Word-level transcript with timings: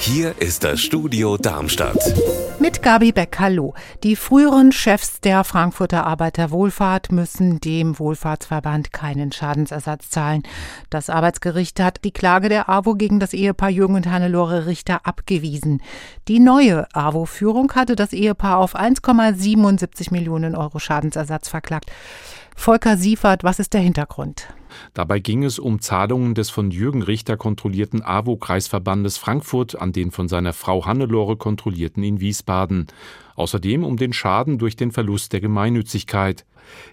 Hier 0.00 0.40
ist 0.40 0.62
das 0.62 0.80
Studio 0.80 1.36
Darmstadt. 1.36 1.98
Mit 2.60 2.82
Gabi 2.82 3.10
Beck, 3.12 3.36
hallo. 3.40 3.74
Die 4.04 4.14
früheren 4.14 4.70
Chefs 4.70 5.20
der 5.20 5.42
Frankfurter 5.42 6.06
Arbeiterwohlfahrt 6.06 7.10
müssen 7.10 7.60
dem 7.60 7.98
Wohlfahrtsverband 7.98 8.92
keinen 8.92 9.32
Schadensersatz 9.32 10.08
zahlen. 10.10 10.44
Das 10.88 11.10
Arbeitsgericht 11.10 11.80
hat 11.80 12.04
die 12.04 12.12
Klage 12.12 12.48
der 12.48 12.68
AWO 12.68 12.94
gegen 12.94 13.18
das 13.18 13.32
Ehepaar 13.32 13.70
Jürgen 13.70 13.96
und 13.96 14.06
Hannelore 14.06 14.66
Richter 14.66 15.00
abgewiesen. 15.04 15.82
Die 16.28 16.38
neue 16.38 16.86
AWO-Führung 16.94 17.72
hatte 17.74 17.96
das 17.96 18.12
Ehepaar 18.12 18.58
auf 18.58 18.76
1,77 18.76 20.12
Millionen 20.12 20.54
Euro 20.54 20.78
Schadensersatz 20.78 21.48
verklagt. 21.48 21.90
Volker 22.58 22.96
Siefert, 22.96 23.44
was 23.44 23.60
ist 23.60 23.72
der 23.72 23.80
Hintergrund? 23.80 24.48
Dabei 24.92 25.20
ging 25.20 25.44
es 25.44 25.60
um 25.60 25.80
Zahlungen 25.80 26.34
des 26.34 26.50
von 26.50 26.72
Jürgen 26.72 27.02
Richter 27.02 27.36
kontrollierten 27.36 28.02
AWO-Kreisverbandes 28.02 29.16
Frankfurt 29.16 29.80
an 29.80 29.92
den 29.92 30.10
von 30.10 30.28
seiner 30.28 30.52
Frau 30.52 30.84
Hannelore 30.84 31.36
kontrollierten 31.36 32.02
in 32.02 32.20
Wiesbaden. 32.20 32.88
Außerdem 33.36 33.84
um 33.84 33.96
den 33.96 34.12
Schaden 34.12 34.58
durch 34.58 34.74
den 34.74 34.90
Verlust 34.90 35.32
der 35.32 35.40
Gemeinnützigkeit. 35.40 36.44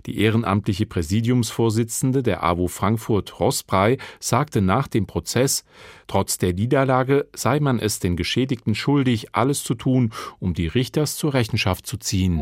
Die 0.06 0.20
ehrenamtliche 0.20 0.86
Präsidiumsvorsitzende 0.86 2.22
der 2.22 2.44
AWO 2.44 2.68
Frankfurt 2.68 3.40
Rossbrei 3.40 3.98
sagte 4.20 4.62
nach 4.62 4.88
dem 4.88 5.08
Prozess, 5.08 5.66
trotz 6.08 6.38
der 6.38 6.54
Niederlage 6.54 7.28
sei 7.34 7.60
man 7.60 7.80
es 7.80 8.00
den 8.00 8.16
Geschädigten 8.16 8.76
schuldig, 8.76 9.36
alles 9.36 9.64
zu 9.64 9.74
tun, 9.74 10.14
um 10.40 10.54
die 10.54 10.68
Richters 10.68 11.18
zur 11.18 11.34
Rechenschaft 11.34 11.88
zu 11.88 11.98
ziehen. 11.98 12.42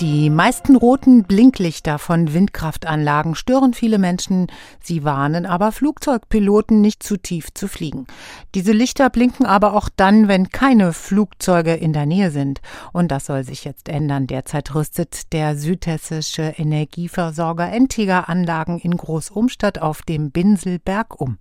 Die 0.00 0.28
meisten 0.28 0.74
roten 0.74 1.22
Blinklichter 1.22 2.00
von 2.00 2.34
Windkraftanlagen 2.34 3.36
stören 3.36 3.74
viele 3.74 3.98
Menschen. 3.98 4.48
Sie 4.80 5.04
warnen 5.04 5.46
aber 5.46 5.70
Flugzeugpiloten 5.70 6.80
nicht 6.80 7.04
zu 7.04 7.16
tief 7.16 7.54
zu 7.54 7.68
fliegen. 7.68 8.08
Diese 8.56 8.72
Lichter 8.72 9.08
blinken 9.08 9.46
aber 9.46 9.72
auch 9.74 9.88
dann, 9.94 10.26
wenn 10.26 10.48
keine 10.48 10.92
Flugzeuge 10.92 11.74
in 11.74 11.92
der 11.92 12.06
Nähe 12.06 12.32
sind. 12.32 12.60
Und 12.92 13.12
das 13.12 13.26
soll 13.26 13.44
sich 13.44 13.64
jetzt 13.64 13.88
ändern. 13.88 14.26
Derzeit 14.26 14.74
rüstet 14.74 15.32
der 15.32 15.56
südhessische 15.56 16.54
Energieversorger 16.56 17.70
Entiger 17.70 18.28
Anlagen 18.28 18.80
in 18.80 18.96
Großumstadt 18.96 19.80
auf 19.80 20.02
dem 20.02 20.32
Binselberg 20.32 21.20
um. 21.20 21.38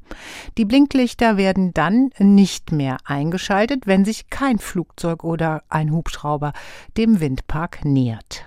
Die 0.59 0.65
Blinklichter 0.65 1.37
werden 1.37 1.73
dann 1.73 2.11
nicht 2.19 2.71
mehr 2.71 2.97
eingeschaltet, 3.03 3.87
wenn 3.87 4.05
sich 4.05 4.29
kein 4.29 4.59
Flugzeug 4.59 5.23
oder 5.23 5.63
ein 5.69 5.91
Hubschrauber 5.91 6.53
dem 6.97 7.19
Windpark 7.19 7.83
nähert. 7.83 8.42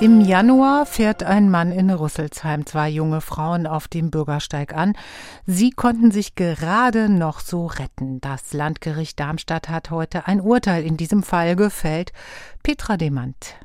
Im 0.00 0.20
Januar 0.20 0.86
fährt 0.86 1.22
ein 1.22 1.50
Mann 1.50 1.72
in 1.72 1.90
Rüsselsheim 1.90 2.64
zwei 2.64 2.88
junge 2.88 3.20
Frauen 3.20 3.66
auf 3.66 3.86
dem 3.86 4.10
Bürgersteig 4.10 4.74
an. 4.74 4.94
Sie 5.46 5.70
konnten 5.70 6.10
sich 6.10 6.34
gerade 6.34 7.08
noch 7.08 7.40
so 7.40 7.66
retten. 7.66 8.20
Das 8.20 8.52
Landgericht 8.52 9.20
Darmstadt 9.20 9.68
hat 9.68 9.90
heute 9.90 10.26
ein 10.26 10.40
Urteil 10.40 10.84
in 10.84 10.96
diesem 10.96 11.22
Fall 11.22 11.54
gefällt. 11.54 12.12
Petra 12.62 12.96
Demand. 12.96 13.56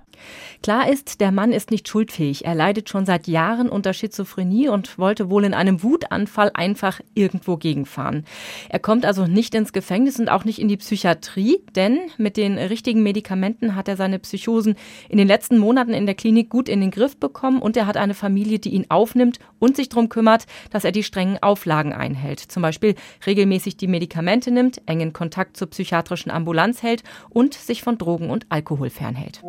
Klar 0.63 0.89
ist, 0.89 1.21
der 1.21 1.31
Mann 1.31 1.52
ist 1.52 1.71
nicht 1.71 1.88
schuldfähig. 1.88 2.45
Er 2.45 2.55
leidet 2.55 2.89
schon 2.89 3.05
seit 3.05 3.27
Jahren 3.27 3.69
unter 3.69 3.94
Schizophrenie 3.94 4.69
und 4.69 4.97
wollte 4.97 5.30
wohl 5.30 5.45
in 5.45 5.53
einem 5.53 5.83
Wutanfall 5.83 6.52
einfach 6.53 7.02
irgendwo 7.13 7.57
gegenfahren. 7.57 8.25
Er 8.69 8.80
kommt 8.80 9.05
also 9.05 9.27
nicht 9.27 9.53
ins 9.55 9.73
Gefängnis 9.73 10.19
und 10.19 10.30
auch 10.30 10.45
nicht 10.45 10.59
in 10.59 10.67
die 10.67 10.77
Psychiatrie, 10.77 11.59
denn 11.75 11.99
mit 12.17 12.38
den 12.38 12.57
richtigen 12.57 13.03
Medikamenten 13.03 13.75
hat 13.75 13.88
er 13.88 13.97
seine 13.97 14.19
Psychosen 14.19 14.75
in 15.09 15.17
den 15.17 15.27
letzten 15.27 15.57
Monaten 15.57 15.94
in 15.94 16.05
der 16.05 16.16
Klinik 16.16 16.50
gut 16.50 16.69
in 16.69 16.81
den 16.81 16.91
Griff 16.91 17.17
bekommen 17.17 17.61
und 17.61 17.77
er 17.77 17.88
hat 17.88 17.97
eine 17.97 18.13
Familie, 18.13 18.59
die 18.59 18.69
ihn 18.69 18.85
aufnimmt 18.89 19.39
und 19.59 19.75
sich 19.75 19.89
darum 19.89 20.09
kümmert, 20.09 20.45
dass 20.72 20.83
er 20.83 20.91
die 20.91 21.03
strengen 21.03 21.41
Auflagen 21.41 21.94
einhält. 21.94 22.39
Zum 22.39 22.61
Beispiel 22.61 22.95
regelmäßig 23.25 23.77
die 23.77 23.88
Medikamente 23.88 24.52
nimmt, 24.52 24.81
engen 24.85 25.13
Kontakt 25.13 25.57
zur 25.57 25.69
psychiatrischen 25.69 26.31
Ambulanz 26.31 26.83
hält 26.83 27.03
und 27.29 27.53
sich 27.53 27.83
von 27.83 27.97
Drogen 27.97 28.29
und 28.29 28.45
Alkohol 28.50 28.89
fernhält. 28.89 29.41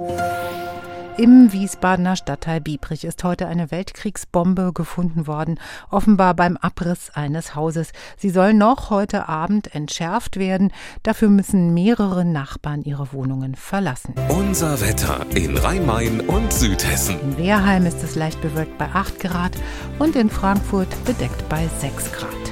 Im 1.18 1.50
Wiesbadener 1.50 2.14
Stadtteil 2.14 2.60
Biebrich 2.60 3.06
ist 3.06 3.24
heute 3.24 3.46
eine 3.46 3.70
Weltkriegsbombe 3.70 4.72
gefunden 4.74 5.26
worden, 5.26 5.58
offenbar 5.90 6.34
beim 6.34 6.58
Abriss 6.58 7.10
eines 7.14 7.54
Hauses. 7.54 7.92
Sie 8.18 8.28
soll 8.28 8.52
noch 8.52 8.90
heute 8.90 9.26
Abend 9.26 9.74
entschärft 9.74 10.36
werden. 10.36 10.72
Dafür 11.04 11.30
müssen 11.30 11.72
mehrere 11.72 12.26
Nachbarn 12.26 12.82
ihre 12.82 13.14
Wohnungen 13.14 13.54
verlassen. 13.54 14.14
Unser 14.28 14.78
Wetter 14.82 15.24
in 15.34 15.56
Rhein-Main 15.56 16.20
und 16.20 16.52
Südhessen. 16.52 17.18
In 17.20 17.38
Wehrheim 17.38 17.86
ist 17.86 18.02
es 18.02 18.14
leicht 18.14 18.42
bewölkt 18.42 18.76
bei 18.76 18.90
8 18.92 19.18
Grad 19.18 19.52
und 19.98 20.16
in 20.16 20.28
Frankfurt 20.28 21.02
bedeckt 21.06 21.48
bei 21.48 21.66
6 21.80 22.12
Grad. 22.12 22.45